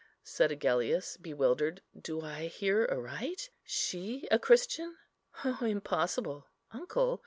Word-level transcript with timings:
said 0.23 0.51
Agellius, 0.51 1.15
bewildered, 1.15 1.83
"do 1.95 2.21
I 2.21 2.47
hear 2.47 2.87
aright? 2.91 3.51
She 3.63 4.27
a 4.31 4.39
Christian! 4.39 4.97
oh, 5.45 5.59
impossible, 5.63 6.47
uncle! 6.71 7.19